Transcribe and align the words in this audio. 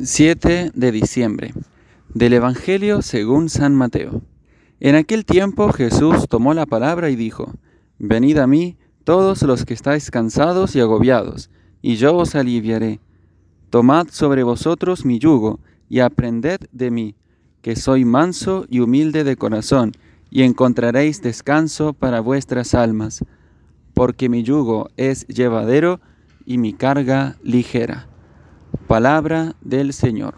7 0.00 0.72
de 0.74 0.90
diciembre 0.90 1.52
del 2.14 2.32
Evangelio 2.32 3.02
según 3.02 3.50
San 3.50 3.74
Mateo. 3.74 4.22
En 4.80 4.94
aquel 4.94 5.26
tiempo 5.26 5.70
Jesús 5.70 6.28
tomó 6.30 6.54
la 6.54 6.64
palabra 6.64 7.10
y 7.10 7.14
dijo, 7.14 7.52
Venid 7.98 8.38
a 8.38 8.46
mí 8.46 8.78
todos 9.04 9.42
los 9.42 9.66
que 9.66 9.74
estáis 9.74 10.10
cansados 10.10 10.74
y 10.74 10.80
agobiados, 10.80 11.50
y 11.82 11.96
yo 11.96 12.16
os 12.16 12.34
aliviaré. 12.34 13.00
Tomad 13.68 14.08
sobre 14.10 14.42
vosotros 14.44 15.04
mi 15.04 15.18
yugo 15.18 15.60
y 15.90 16.00
aprended 16.00 16.60
de 16.72 16.90
mí, 16.90 17.14
que 17.60 17.76
soy 17.76 18.06
manso 18.06 18.64
y 18.70 18.80
humilde 18.80 19.24
de 19.24 19.36
corazón, 19.36 19.92
y 20.30 20.42
encontraréis 20.42 21.20
descanso 21.20 21.92
para 21.92 22.20
vuestras 22.20 22.74
almas, 22.74 23.22
porque 23.92 24.30
mi 24.30 24.42
yugo 24.42 24.88
es 24.96 25.26
llevadero 25.26 26.00
y 26.46 26.56
mi 26.56 26.72
carga 26.72 27.36
ligera. 27.42 28.08
Palabra 28.86 29.54
del 29.60 29.92
Señor. 29.92 30.34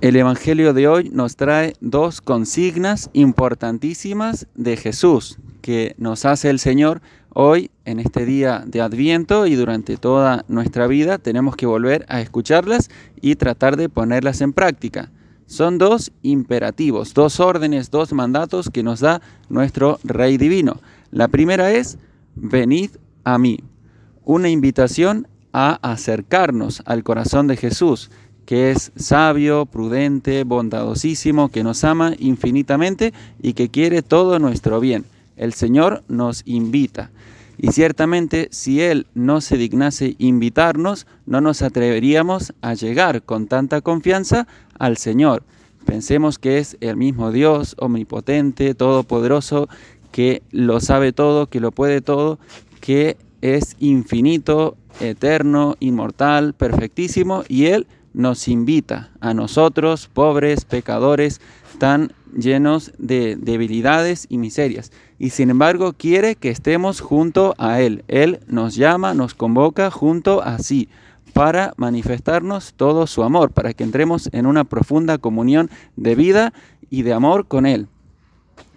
El 0.00 0.16
Evangelio 0.16 0.74
de 0.74 0.88
hoy 0.88 1.10
nos 1.10 1.36
trae 1.36 1.74
dos 1.80 2.20
consignas 2.20 3.10
importantísimas 3.12 4.46
de 4.54 4.76
Jesús 4.76 5.38
que 5.62 5.94
nos 5.98 6.24
hace 6.24 6.50
el 6.50 6.58
Señor 6.58 7.00
hoy 7.34 7.70
en 7.84 7.98
este 7.98 8.24
día 8.24 8.62
de 8.66 8.80
Adviento 8.80 9.46
y 9.46 9.54
durante 9.54 9.96
toda 9.96 10.44
nuestra 10.48 10.86
vida 10.86 11.18
tenemos 11.18 11.56
que 11.56 11.66
volver 11.66 12.04
a 12.08 12.20
escucharlas 12.20 12.90
y 13.20 13.36
tratar 13.36 13.76
de 13.76 13.88
ponerlas 13.88 14.40
en 14.40 14.52
práctica. 14.52 15.10
Son 15.46 15.78
dos 15.78 16.12
imperativos, 16.22 17.14
dos 17.14 17.40
órdenes, 17.40 17.90
dos 17.90 18.12
mandatos 18.12 18.70
que 18.70 18.82
nos 18.82 19.00
da 19.00 19.22
nuestro 19.48 19.98
Rey 20.04 20.36
Divino. 20.36 20.80
La 21.10 21.28
primera 21.28 21.72
es, 21.72 21.98
venid 22.34 22.90
a 23.24 23.38
mí, 23.38 23.60
una 24.24 24.48
invitación 24.48 25.26
a 25.58 25.78
acercarnos 25.80 26.82
al 26.84 27.02
corazón 27.02 27.46
de 27.46 27.56
Jesús, 27.56 28.10
que 28.44 28.70
es 28.72 28.92
sabio, 28.94 29.64
prudente, 29.64 30.44
bondadosísimo, 30.44 31.48
que 31.48 31.64
nos 31.64 31.82
ama 31.82 32.12
infinitamente 32.18 33.14
y 33.40 33.54
que 33.54 33.70
quiere 33.70 34.02
todo 34.02 34.38
nuestro 34.38 34.80
bien. 34.80 35.06
El 35.34 35.54
Señor 35.54 36.04
nos 36.08 36.42
invita. 36.44 37.10
Y 37.56 37.72
ciertamente 37.72 38.48
si 38.50 38.82
Él 38.82 39.06
no 39.14 39.40
se 39.40 39.56
dignase 39.56 40.14
invitarnos, 40.18 41.06
no 41.24 41.40
nos 41.40 41.62
atreveríamos 41.62 42.52
a 42.60 42.74
llegar 42.74 43.22
con 43.22 43.46
tanta 43.46 43.80
confianza 43.80 44.46
al 44.78 44.98
Señor. 44.98 45.42
Pensemos 45.86 46.38
que 46.38 46.58
es 46.58 46.76
el 46.82 46.98
mismo 46.98 47.32
Dios, 47.32 47.76
omnipotente, 47.78 48.74
todopoderoso, 48.74 49.70
que 50.12 50.42
lo 50.50 50.80
sabe 50.80 51.14
todo, 51.14 51.46
que 51.46 51.60
lo 51.60 51.72
puede 51.72 52.02
todo, 52.02 52.38
que 52.82 53.16
es 53.40 53.76
infinito, 53.78 54.76
eterno, 55.00 55.76
inmortal, 55.80 56.54
perfectísimo, 56.54 57.44
y 57.48 57.66
Él 57.66 57.86
nos 58.12 58.48
invita 58.48 59.10
a 59.20 59.34
nosotros, 59.34 60.08
pobres, 60.12 60.64
pecadores, 60.64 61.40
tan 61.78 62.12
llenos 62.34 62.92
de 62.98 63.36
debilidades 63.36 64.26
y 64.28 64.38
miserias. 64.38 64.92
Y 65.18 65.30
sin 65.30 65.50
embargo 65.50 65.92
quiere 65.92 66.34
que 66.34 66.50
estemos 66.50 67.00
junto 67.00 67.54
a 67.58 67.80
Él. 67.80 68.04
Él 68.08 68.40
nos 68.46 68.74
llama, 68.74 69.14
nos 69.14 69.34
convoca 69.34 69.90
junto 69.90 70.42
a 70.42 70.58
sí 70.58 70.88
para 71.32 71.74
manifestarnos 71.76 72.72
todo 72.74 73.06
su 73.06 73.22
amor, 73.22 73.50
para 73.50 73.74
que 73.74 73.84
entremos 73.84 74.30
en 74.32 74.46
una 74.46 74.64
profunda 74.64 75.18
comunión 75.18 75.70
de 75.96 76.14
vida 76.14 76.54
y 76.88 77.02
de 77.02 77.12
amor 77.12 77.46
con 77.46 77.66
Él. 77.66 77.88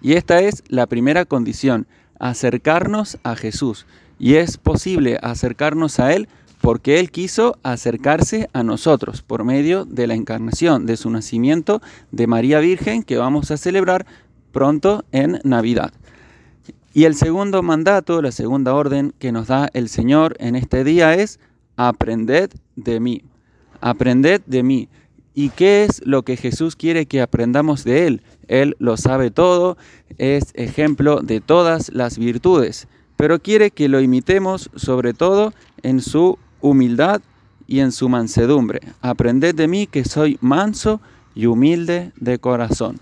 Y 0.00 0.12
esta 0.12 0.40
es 0.40 0.62
la 0.68 0.86
primera 0.86 1.24
condición, 1.24 1.88
acercarnos 2.20 3.18
a 3.24 3.34
Jesús 3.34 3.86
y 4.18 4.34
es 4.34 4.58
posible 4.58 5.18
acercarnos 5.22 6.00
a 6.00 6.12
Él 6.12 6.28
porque 6.60 6.98
Él 6.98 7.10
quiso 7.10 7.58
acercarse 7.62 8.48
a 8.54 8.62
nosotros 8.62 9.20
por 9.20 9.44
medio 9.44 9.84
de 9.84 10.06
la 10.06 10.14
encarnación, 10.14 10.86
de 10.86 10.96
su 10.96 11.10
nacimiento 11.10 11.82
de 12.10 12.26
María 12.26 12.58
Virgen 12.60 13.02
que 13.02 13.18
vamos 13.18 13.50
a 13.50 13.58
celebrar 13.58 14.06
pronto 14.50 15.04
en 15.12 15.40
Navidad. 15.44 15.92
Y 16.94 17.04
el 17.04 17.16
segundo 17.16 17.62
mandato, 17.62 18.22
la 18.22 18.32
segunda 18.32 18.74
orden 18.74 19.12
que 19.18 19.30
nos 19.30 19.48
da 19.48 19.68
el 19.74 19.88
Señor 19.88 20.36
en 20.38 20.54
este 20.54 20.84
día 20.84 21.12
es 21.14 21.38
aprended 21.76 22.50
de 22.76 23.00
mí, 23.00 23.24
aprended 23.80 24.40
de 24.46 24.62
mí. 24.62 24.88
¿Y 25.34 25.50
qué 25.50 25.84
es 25.84 26.00
lo 26.06 26.22
que 26.22 26.36
Jesús 26.36 26.76
quiere 26.76 27.06
que 27.06 27.20
aprendamos 27.20 27.84
de 27.84 28.06
Él? 28.06 28.22
Él 28.46 28.76
lo 28.78 28.96
sabe 28.96 29.30
todo, 29.30 29.76
es 30.16 30.52
ejemplo 30.54 31.20
de 31.20 31.40
todas 31.40 31.90
las 31.92 32.16
virtudes 32.16 32.88
pero 33.24 33.38
quiere 33.38 33.70
que 33.70 33.88
lo 33.88 34.02
imitemos 34.02 34.68
sobre 34.76 35.14
todo 35.14 35.54
en 35.82 36.02
su 36.02 36.36
humildad 36.60 37.22
y 37.66 37.80
en 37.80 37.90
su 37.90 38.10
mansedumbre. 38.10 38.80
Aprended 39.00 39.54
de 39.54 39.66
mí 39.66 39.86
que 39.86 40.04
soy 40.04 40.36
manso 40.42 41.00
y 41.34 41.46
humilde 41.46 42.12
de 42.16 42.38
corazón. 42.38 43.00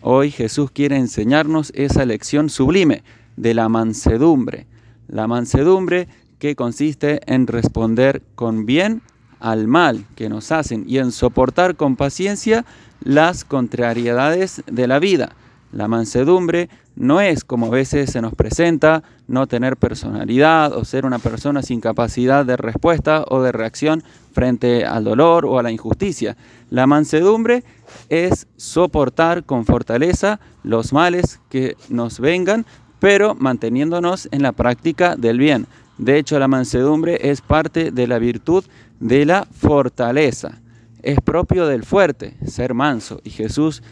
Hoy 0.00 0.32
Jesús 0.32 0.72
quiere 0.72 0.96
enseñarnos 0.96 1.70
esa 1.76 2.04
lección 2.04 2.50
sublime 2.50 3.04
de 3.36 3.54
la 3.54 3.68
mansedumbre. 3.68 4.66
La 5.06 5.28
mansedumbre 5.28 6.08
que 6.40 6.56
consiste 6.56 7.20
en 7.32 7.46
responder 7.46 8.22
con 8.34 8.66
bien 8.66 9.02
al 9.38 9.68
mal 9.68 10.04
que 10.16 10.28
nos 10.28 10.50
hacen 10.50 10.84
y 10.88 10.98
en 10.98 11.12
soportar 11.12 11.76
con 11.76 11.94
paciencia 11.94 12.64
las 13.04 13.44
contrariedades 13.44 14.64
de 14.66 14.88
la 14.88 14.98
vida. 14.98 15.36
La 15.74 15.88
mansedumbre 15.88 16.68
no 16.94 17.20
es 17.20 17.42
como 17.42 17.66
a 17.66 17.70
veces 17.70 18.12
se 18.12 18.22
nos 18.22 18.36
presenta 18.36 19.02
no 19.26 19.48
tener 19.48 19.76
personalidad 19.76 20.72
o 20.72 20.84
ser 20.84 21.04
una 21.04 21.18
persona 21.18 21.62
sin 21.62 21.80
capacidad 21.80 22.46
de 22.46 22.56
respuesta 22.56 23.24
o 23.26 23.42
de 23.42 23.50
reacción 23.50 24.04
frente 24.32 24.84
al 24.84 25.02
dolor 25.02 25.44
o 25.44 25.58
a 25.58 25.64
la 25.64 25.72
injusticia. 25.72 26.36
La 26.70 26.86
mansedumbre 26.86 27.64
es 28.08 28.46
soportar 28.56 29.42
con 29.42 29.64
fortaleza 29.64 30.38
los 30.62 30.92
males 30.92 31.40
que 31.50 31.76
nos 31.88 32.20
vengan, 32.20 32.66
pero 33.00 33.34
manteniéndonos 33.34 34.28
en 34.30 34.42
la 34.42 34.52
práctica 34.52 35.16
del 35.16 35.38
bien. 35.38 35.66
De 35.98 36.18
hecho, 36.18 36.38
la 36.38 36.46
mansedumbre 36.46 37.30
es 37.32 37.40
parte 37.40 37.90
de 37.90 38.06
la 38.06 38.20
virtud 38.20 38.64
de 39.00 39.26
la 39.26 39.44
fortaleza. 39.50 40.60
Es 41.02 41.18
propio 41.20 41.66
del 41.66 41.82
fuerte 41.82 42.36
ser 42.46 42.74
manso 42.74 43.20
y 43.24 43.30
Jesús 43.30 43.82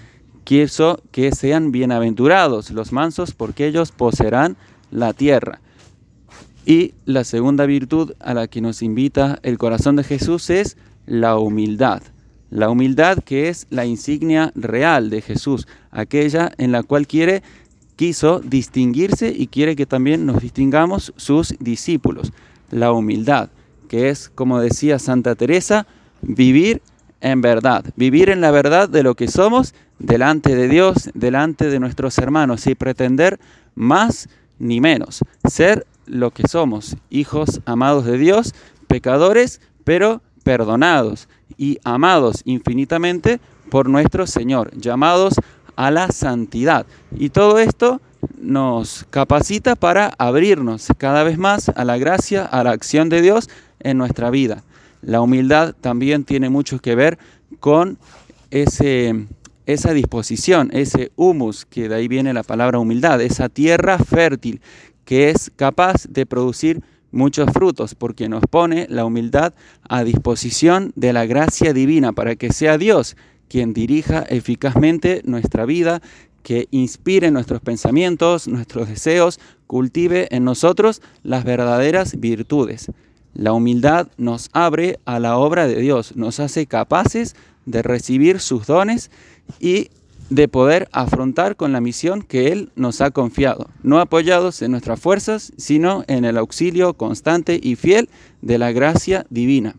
quiso 0.45 1.03
que 1.11 1.33
sean 1.33 1.73
bienaventurados 1.73 2.71
los 2.71 2.93
mansos 2.93 3.33
porque 3.33 3.67
ellos 3.67 3.93
poseerán 3.93 4.57
la 4.91 5.13
tierra. 5.13 5.61
Y 6.65 6.95
la 7.07 7.25
segunda 7.25 7.67
virtud 7.67 8.13
a 8.21 8.35
la 8.35 8.47
que 8.47 8.61
nos 8.61 8.83
invita 8.83 9.39
el 9.43 9.59
corazón 9.59 9.97
de 9.97 10.05
Jesús 10.05 10.49
es 10.51 10.77
la 11.07 11.39
humildad. 11.39 12.03
La 12.51 12.69
humildad 12.69 13.19
que 13.19 13.49
es 13.49 13.67
la 13.71 13.87
insignia 13.87 14.53
real 14.55 15.11
de 15.11 15.23
Jesús, 15.23 15.67
aquella 15.91 16.53
en 16.59 16.71
la 16.71 16.83
cual 16.83 17.07
quiere 17.07 17.43
quiso 17.97 18.41
distinguirse 18.41 19.33
y 19.35 19.47
quiere 19.47 19.77
que 19.77 19.87
también 19.87 20.27
nos 20.27 20.43
distingamos 20.43 21.13
sus 21.17 21.55
discípulos. 21.59 22.33
La 22.71 22.93
humildad, 22.93 23.51
que 23.89 24.09
es, 24.09 24.29
como 24.29 24.61
decía 24.61 24.99
Santa 24.99 25.35
Teresa, 25.35 25.87
vivir 26.21 26.83
en 27.23 27.41
verdad, 27.41 27.85
vivir 27.97 28.29
en 28.31 28.41
la 28.41 28.51
verdad 28.51 28.89
de 28.89 29.05
lo 29.05 29.15
que 29.15 29.29
somos 29.29 29.75
delante 30.01 30.57
de 30.57 30.69
Dios, 30.69 31.09
delante 31.15 31.71
de 31.71 31.79
nuestros 31.79 32.19
hermanos 32.19 32.67
y 32.67 32.75
pretender 32.75 33.39
más 33.77 34.29
ni 34.59 34.81
menos, 34.81 35.21
ser 35.49 35.87
lo 36.07 36.33
que 36.33 36.49
somos, 36.49 36.97
hijos 37.11 37.61
amados 37.65 38.05
de 38.05 38.19
Dios, 38.19 38.55
pecadores, 38.89 39.61
pero 39.85 40.21
perdonados 40.43 41.29
y 41.57 41.79
amados 41.85 42.43
infinitamente 42.45 43.41
por 43.71 43.89
nuestro 43.89 44.27
Señor, 44.27 44.77
llamados 44.77 45.35
a 45.77 45.93
la 45.93 46.09
santidad. 46.09 46.87
Y 47.17 47.31
todo 47.31 47.61
esto 47.61 48.01
nos 48.41 49.07
capacita 49.11 49.77
para 49.77 50.13
abrirnos 50.19 50.89
cada 50.99 51.23
vez 51.23 51.39
más 51.39 51.69
a 51.69 51.85
la 51.85 51.99
gracia, 51.99 52.45
a 52.45 52.65
la 52.65 52.73
acción 52.73 53.09
de 53.09 53.23
Dios 53.23 53.49
en 53.79 53.97
nuestra 53.97 54.31
vida. 54.31 54.65
La 55.03 55.21
humildad 55.21 55.75
también 55.81 56.25
tiene 56.25 56.49
mucho 56.49 56.79
que 56.79 56.95
ver 56.95 57.19
con 57.61 57.99
ese, 58.51 59.27
esa 59.67 59.93
disposición, 59.93 60.71
ese 60.73 61.13
humus, 61.17 61.67
que 61.67 61.89
de 61.89 61.97
ahí 61.97 62.09
viene 62.09 62.33
la 62.33 62.43
palabra 62.43 62.79
humildad, 62.79 63.21
esa 63.21 63.49
tierra 63.49 63.99
fértil 63.99 64.61
que 65.05 65.31
es 65.31 65.51
capaz 65.57 66.07
de 66.09 66.27
producir 66.27 66.83
muchos 67.11 67.51
frutos, 67.53 67.95
porque 67.95 68.29
nos 68.29 68.45
pone 68.49 68.87
la 68.89 69.05
humildad 69.05 69.55
a 69.89 70.05
disposición 70.05 70.93
de 70.97 71.13
la 71.13 71.27
gracia 71.27 71.73
divina 71.73 72.13
para 72.13 72.37
que 72.37 72.53
sea 72.53 72.79
Dios 72.79 73.17
quien 73.49 73.75
dirija 73.75 74.23
eficazmente 74.23 75.21
nuestra 75.25 75.67
vida, 75.67 76.01
que 76.43 76.69
inspire 76.71 77.31
nuestros 77.31 77.61
pensamientos, 77.61 78.49
nuestros 78.49 78.89
deseos, 78.89 79.39
cultive 79.67 80.29
en 80.31 80.45
nosotros 80.45 81.03
las 81.23 81.45
verdaderas 81.45 82.19
virtudes. 82.19 82.91
La 83.35 83.53
humildad 83.53 84.09
nos 84.19 84.51
abre 84.53 84.99
a 85.05 85.19
la 85.19 85.39
obra 85.39 85.67
de 85.67 85.81
Dios, 85.81 86.17
nos 86.17 86.41
hace 86.41 86.67
capaces 86.67 87.35
de 87.67 87.83
recibir 87.83 88.41
sus 88.41 88.67
dones 88.67 89.11
y 89.61 89.89
de 90.31 90.49
poder 90.49 90.89
afrontar 90.93 91.57
con 91.57 91.73
la 91.73 91.81
misión 91.81 92.23
que 92.23 92.53
Él 92.53 92.71
nos 92.75 93.01
ha 93.01 93.11
confiado, 93.11 93.69
no 93.83 94.01
apoyados 94.01 94.63
en 94.63 94.71
nuestras 94.71 94.99
fuerzas, 94.99 95.53
sino 95.57 96.05
en 96.09 96.25
el 96.25 96.39
auxilio 96.39 96.95
constante 96.95 97.61
y 97.63 97.77
fiel 97.77 98.09
de 98.41 98.59
la 98.59 98.73
gracia 98.73 99.27
divina. 99.29 99.77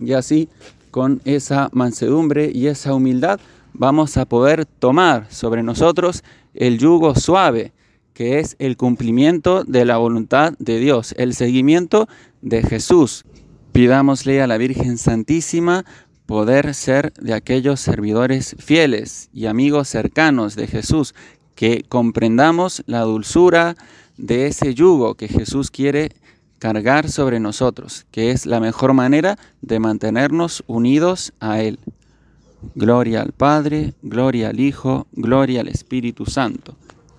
Y 0.00 0.12
así, 0.14 0.48
con 0.90 1.20
esa 1.24 1.68
mansedumbre 1.72 2.50
y 2.52 2.66
esa 2.66 2.94
humildad, 2.94 3.38
vamos 3.72 4.16
a 4.16 4.26
poder 4.26 4.66
tomar 4.66 5.26
sobre 5.30 5.62
nosotros 5.62 6.24
el 6.54 6.78
yugo 6.78 7.14
suave, 7.14 7.72
que 8.20 8.38
es 8.38 8.54
el 8.58 8.76
cumplimiento 8.76 9.64
de 9.64 9.86
la 9.86 9.96
voluntad 9.96 10.52
de 10.58 10.78
Dios, 10.78 11.14
el 11.16 11.32
seguimiento 11.32 12.06
de 12.42 12.62
Jesús. 12.62 13.24
Pidámosle 13.72 14.42
a 14.42 14.46
la 14.46 14.58
Virgen 14.58 14.98
Santísima 14.98 15.86
poder 16.26 16.74
ser 16.74 17.14
de 17.14 17.32
aquellos 17.32 17.80
servidores 17.80 18.56
fieles 18.58 19.30
y 19.32 19.46
amigos 19.46 19.88
cercanos 19.88 20.54
de 20.54 20.66
Jesús, 20.66 21.14
que 21.54 21.82
comprendamos 21.88 22.82
la 22.84 23.00
dulzura 23.00 23.74
de 24.18 24.48
ese 24.48 24.74
yugo 24.74 25.14
que 25.14 25.26
Jesús 25.26 25.70
quiere 25.70 26.10
cargar 26.58 27.08
sobre 27.08 27.40
nosotros, 27.40 28.04
que 28.10 28.32
es 28.32 28.44
la 28.44 28.60
mejor 28.60 28.92
manera 28.92 29.38
de 29.62 29.80
mantenernos 29.80 30.62
unidos 30.66 31.32
a 31.40 31.62
Él. 31.62 31.78
Gloria 32.74 33.22
al 33.22 33.32
Padre, 33.32 33.94
gloria 34.02 34.50
al 34.50 34.60
Hijo, 34.60 35.06
gloria 35.12 35.62
al 35.62 35.68
Espíritu 35.68 36.26
Santo, 36.26 36.76